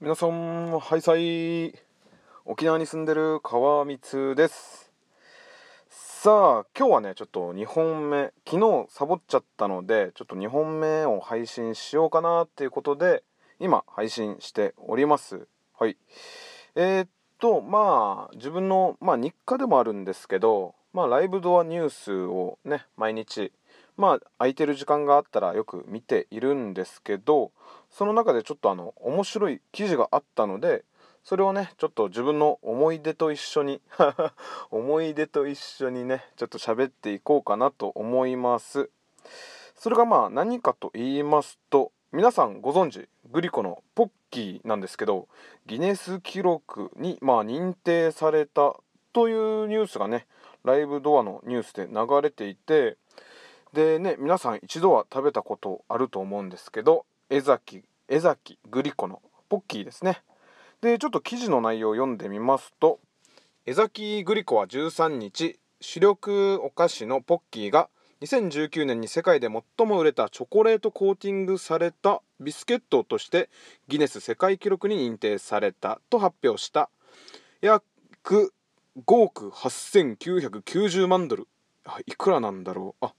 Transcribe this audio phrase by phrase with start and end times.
[0.00, 1.74] 皆さんハイサイ
[2.44, 4.92] 沖縄に住んでる川光です。
[5.88, 8.32] さあ今日はねちょっと2本目。
[8.46, 13.24] 昨日サボっちゃったのでちょっと2本目を配信しようかなっていうことで
[13.58, 15.48] 今配信しております。
[15.76, 15.96] はい。
[16.76, 17.08] えー、っ
[17.40, 23.50] とまあ自分の、まあ、日課でもあるんですけどまあライブドアニュースをね毎日
[23.98, 27.50] まあ空いてる時間があったらよく見ているんですけど
[27.90, 30.84] その中でちょっとあの面白い記事があったので
[31.24, 33.82] それをねちょっと自分の思い出と一緒に
[34.70, 38.88] 思い出と一緒にねちょっと喋っていこうかなと思います。
[39.74, 45.28] それがまあ何かと言いますと皆さんご存知グリコのポッキーなんですけど
[45.66, 48.74] ギネス記録にまあ認定された
[49.12, 50.26] というニュースがね
[50.64, 52.96] ライブドアのニュースで流れていて
[53.72, 60.22] でね皆さん一度は食べたことあると思うんですけど江崎江崎グリコのポッキーですね。
[60.80, 63.00] でちょっと記事の内容を読んでみますと
[63.66, 67.88] 江崎グリコは13日主力お菓子のポッキーが
[68.20, 73.48] 2019年に世界で最も売れたチョコレートコーティングされたビスケットとして
[73.86, 76.90] ギネス世界記録に認定されたと発表した。
[77.60, 77.84] 約
[79.06, 81.48] 5億8990万ドル。
[82.06, 83.06] いくらなんだろう。
[83.06, 83.14] あ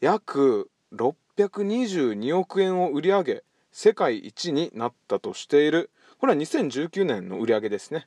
[0.00, 5.90] 約622億円を売り上げ世界一になったとしている。
[6.18, 8.06] これは2019年の売り上げですね。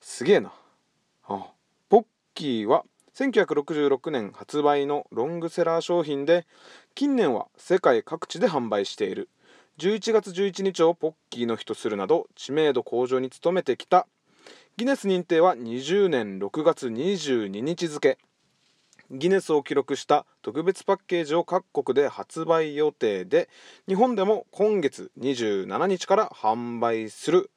[0.00, 0.52] すげえな。
[1.28, 1.46] あ
[1.90, 2.04] ポッ
[2.34, 6.46] キーは1966年発売のロングセラー商品で
[6.94, 9.28] 近年は世界各地で販売している。
[9.78, 14.06] 11月11日をポッキーの日とするなど知名度向上に努めてきた。
[14.78, 18.16] ギネス認定は20年6月22日付。
[19.10, 23.48] ギネスを記録した特別パッケージを各国で発売予定で
[23.88, 27.50] 日本でも今月27日から販売する。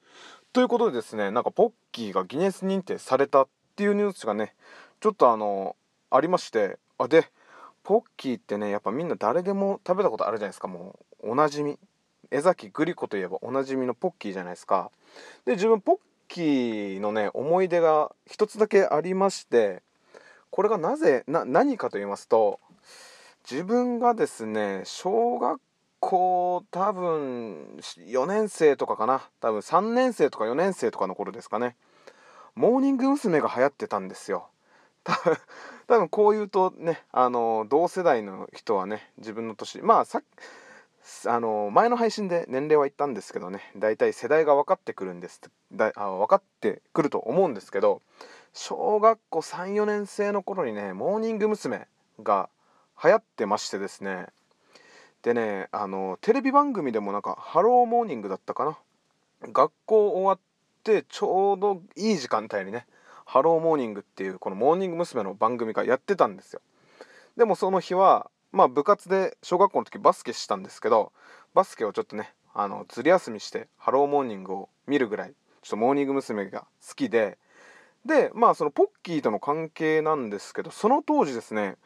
[0.52, 4.56] ということでですねなんかポッキーがギネス認定されたっていうニュースがね
[5.00, 5.76] ちょっとあの
[6.10, 6.80] ありまして。
[6.98, 7.30] あで
[7.84, 10.68] ポッキーってねやっぱみんな誰でも食べたことあるじゃないですか。
[10.68, 11.78] もうおなじみ。
[12.32, 14.90] 江崎グリコといえばおなじみのポッキーじゃないですか。
[15.46, 15.98] で自分ポッ
[16.28, 19.84] キーのね思い出が一つだけありまして。
[20.54, 22.60] これがなぜな何かと言いますと
[23.50, 25.60] 自分がですね小学
[26.00, 31.76] 校多分4年生とかかな多分3年生とか4年生とかの頃ですかね
[32.54, 33.42] モーニング娘。
[33.42, 34.46] が流行ってたんですよ
[35.04, 35.38] 多分
[35.88, 40.22] 多分こう言うとねあの同世代の人はね自分の年まあさ
[41.26, 48.04] あの前の配信で年齢は言ったんですけどね大体世代が分かってくるんですだあ分かってくると思うんですけど
[48.54, 51.88] 小学校34年生の頃にねモーニング娘。
[52.22, 52.50] が
[53.04, 54.28] 流行ってましてですね
[55.24, 58.78] でねあのテレビ番組でもなんか「ハローモーニング」だったかな
[59.52, 60.40] 学校終わっ
[60.84, 62.86] てちょうどいい時間帯にね
[63.26, 65.24] 「ハローモーニング」っていうこのモーニング娘。
[65.24, 66.62] の番組がやってたんですよ
[67.36, 71.12] でもその日はまあ部活で小学校の時バスケしたんですけど
[71.54, 76.50] バスケをちょっとねあのずる休みして「ハローモーニング」を見るぐらいちょっとモーニング娘。
[76.50, 77.38] が好きで
[78.06, 81.78] でまあそのポッキーとの関係なんですけどその当時ですね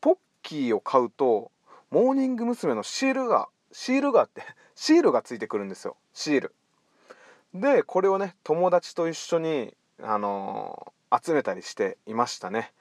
[0.00, 1.50] ポッキーを買うと
[1.90, 2.74] モーニング娘。
[2.74, 4.42] のシールがシールがあって
[4.74, 5.96] シールがついてくるんですよ。
[6.12, 6.54] シール。
[7.54, 12.72] でこれをね友達と一緒にあのー、集めたりしていましたね。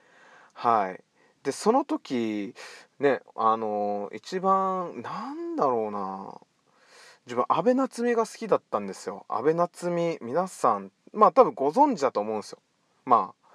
[0.54, 1.04] はい。
[1.44, 2.56] でその時
[3.00, 6.40] ねあのー、一番なんだろうな
[7.26, 9.26] 自分安倍夏実が好きだったんですよ。
[9.30, 12.60] 安倍夏実皆さんまあ多分ご存知だと思うんですよ。
[13.06, 13.48] まあ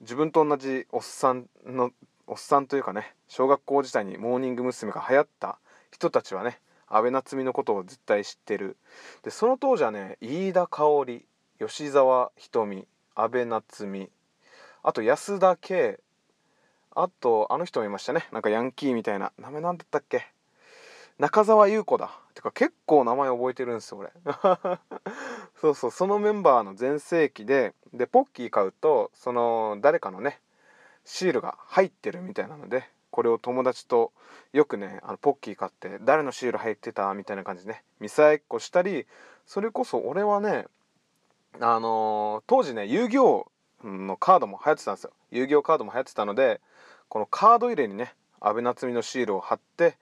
[0.00, 1.90] 自分と同じおっさんの
[2.26, 4.92] おっさんというかね小学校時代にモーニング娘。
[4.92, 5.58] が流行った
[5.90, 8.76] 人たちはね安倍夏実のことを絶対知ってる。
[9.22, 11.26] でその当時はね飯田香織
[11.58, 14.10] 吉沢瞳安倍夏実
[14.82, 16.00] あと安田圭
[16.94, 18.26] あとあの人もいましたね。
[18.32, 19.32] なんかヤンキーみたいな。
[19.38, 20.31] 名前なんだったっけ？
[21.18, 22.10] 中澤優子だ。
[22.34, 24.12] てか結構名前覚えてるんですよ俺。
[25.60, 30.40] そうそうそのメンバーの全盛期ででポッキー買うとその誰かのね
[31.04, 34.12] シールが入ってるみたいなのでこれを友達と
[34.52, 39.06] よくねあのポッキー買って誰のシール入ってたみたいな感じでね見さえっこしたり
[39.46, 40.66] それこそ俺はね
[41.60, 43.50] あのー、当時ね遊戯王
[43.84, 45.12] のカードも流行ってたんですよ。
[45.30, 46.60] 遊戯王カードも流行ってたので
[47.08, 49.96] このカード入れにね安倍夏実のシールを貼って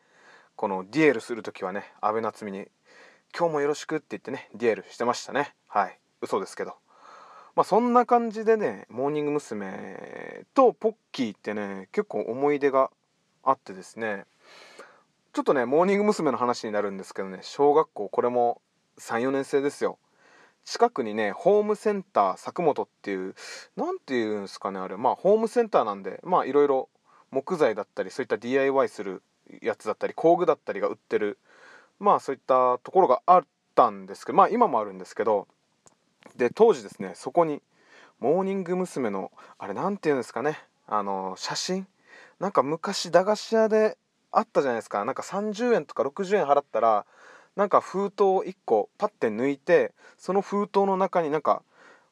[0.60, 2.68] このデュエルする時はね安倍夏実に
[3.34, 6.76] 「今日もよろしく」って言ってねデュエルしてましたねはい嘘ですけど
[7.56, 10.44] まあそんな感じでねモーニング娘。
[10.52, 12.90] とポッキーってね結構思い出が
[13.42, 14.26] あってですね
[15.32, 16.30] ちょっとねモーニング娘。
[16.30, 18.60] の話になるんですけどね小学校これも
[18.98, 19.98] 34年生ですよ
[20.66, 23.34] 近くにねホームセンター作本っていう
[23.76, 26.90] 何て言うんですかねあれまあホームセンターなんでまあいろいろ
[27.30, 29.22] 木材だったりそういった DIY する
[29.62, 31.38] やつだったり工具だったりが売ってる
[31.99, 33.44] まあそういったところがあっ
[33.75, 35.47] たんですけどまあ今もあるんですけど
[36.37, 37.62] で当時ですねそこに
[38.19, 39.11] モーニング娘。
[39.11, 41.87] のあれ何て言うんですかねあの写真
[42.38, 43.97] なんか昔駄菓子屋で
[44.32, 47.06] あったじゃないですかなんか30円とか60円払ったら
[47.56, 51.62] なんか封筒を1個パッて抜いてその封筒の中になんか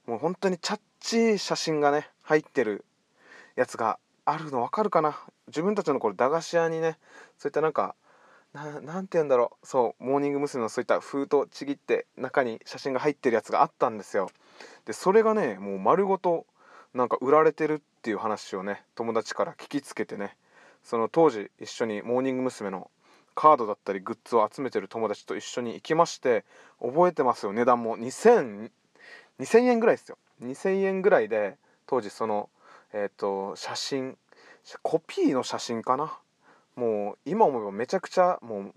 [0.06, 2.84] もう本当にチャッチい写真がね入ってる
[3.56, 3.98] やつが
[4.30, 5.18] あるの分かるかな？
[5.46, 6.98] 自分たちの頃駄菓子屋にね
[7.38, 7.94] そういったなんか
[8.54, 9.66] 何て言うんだろう。
[9.66, 10.62] そうモーニング娘。
[10.62, 14.30] のそういった封筒ちぎって中に写真が入ってるやつがあったんですよ。
[14.84, 16.46] でそれがねもう丸ごと
[16.94, 20.36] なんか売られてるっていう話をね友達から聞きつけてね。
[20.82, 22.70] その当時一緒にモーニング娘。
[22.70, 22.90] の
[23.34, 26.44] カードだったりグッズを集めてる友達と一緒に行きまして
[26.82, 27.52] 覚えてますよ。
[27.52, 28.70] 値段も2000
[29.38, 30.18] 2000円ぐらいですよ。
[30.42, 32.50] 2000円ぐらいで当時その
[32.92, 34.16] えっ、ー、と写真
[34.82, 36.18] コピーの写真かな？
[36.76, 38.74] もう今思えばめちゃくちゃもう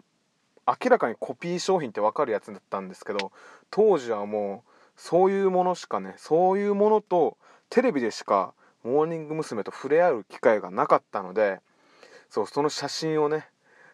[0.68, 3.32] 明らかにコピー商品って分かるやつだったんですけど
[3.70, 7.38] 当時はもうそういうものしかねそういうものと
[7.70, 8.54] テレビでしか
[8.84, 9.64] モーニング娘。
[9.64, 11.60] と触れ合う機会がなかったので
[12.30, 13.46] そうその写真をね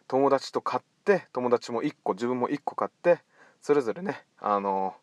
[0.06, 3.18] 友達と買って友達も1個自分も1個買って
[3.60, 4.94] それぞれねあの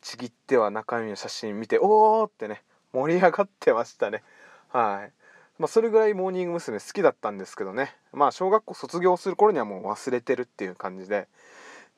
[0.00, 2.62] ちぎっては中身の写真見ておーってね
[2.92, 4.22] 盛り上がってましたね。
[4.68, 5.12] はい。
[5.58, 6.78] まあそれぐらいモーニング娘。
[6.78, 7.94] 好きだったんですけどね。
[8.12, 11.28] まあ小学校卒業する頃にはもう忘れてるっていう感じで。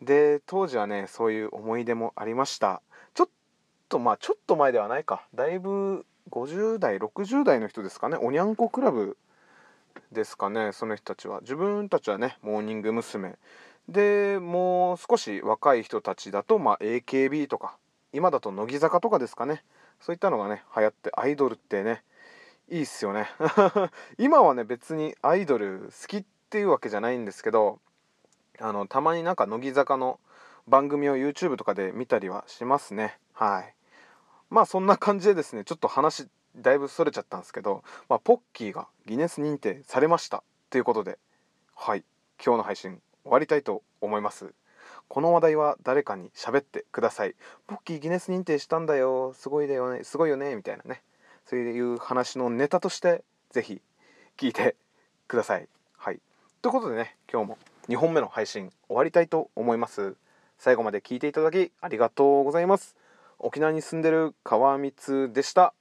[0.02, 2.82] で当時はねそういう思い出もありました。
[3.14, 3.29] ちょっ
[3.88, 5.26] とまあちょっと前ではないか。
[5.35, 8.17] だいぶ50代60代の人ですかね。
[8.20, 9.17] おにゃんこクラブ
[10.12, 11.40] ですかねその人たちは。
[11.40, 13.37] 自分たちはねモーニング娘。
[13.88, 17.76] でもう少し若い人たちだと、まあ、AKB とか
[18.14, 19.62] 今だと乃木坂とかですかね。
[20.04, 22.02] そういったのがね流行ってアイドルってね
[22.68, 23.26] いいっすよね。
[24.18, 27.80] 今はね別にアイドル好きっていうわけじゃないんですけど
[28.60, 30.20] あのたまになんか乃木坂の
[30.68, 33.18] 番組を YouTube とかで見たりはしますね。
[33.32, 33.74] はい。
[34.50, 41.18] まあそんな感じでですねちょっと話だいぶそれちゃったんですけど、まあ、ポッキーがギネス認定されましたということで
[41.74, 42.04] はい。
[42.44, 44.52] 今日の配信終わりたいと思います。
[45.08, 47.34] この話題は誰かに喋ってください。
[47.66, 49.32] ポッキーギネス認定したんだよ。
[49.34, 50.04] すごいだよね。
[50.04, 50.56] すごいよね。
[50.56, 51.02] みたいなね。
[51.46, 53.82] そういう話のネタとして是非
[54.36, 54.76] 聞いて
[55.28, 55.68] ください。
[55.96, 56.20] はい。
[56.62, 57.58] ということでね今日も
[57.88, 60.16] 2本目の配信終わりたいと思います。
[60.58, 62.96] 最後まで聞いていただきありがとうございます。
[63.38, 65.74] 沖縄に住んでる川光でした。